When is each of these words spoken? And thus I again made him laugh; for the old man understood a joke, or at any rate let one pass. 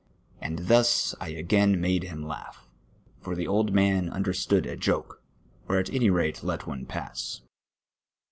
And 0.41 0.65
thus 0.65 1.13
I 1.19 1.29
again 1.29 1.79
made 1.79 2.05
him 2.05 2.23
laugh; 2.25 2.67
for 3.19 3.35
the 3.35 3.45
old 3.45 3.71
man 3.71 4.09
understood 4.09 4.65
a 4.65 4.75
joke, 4.75 5.21
or 5.69 5.77
at 5.77 5.93
any 5.93 6.09
rate 6.09 6.41
let 6.41 6.65
one 6.65 6.87
pass. 6.87 7.41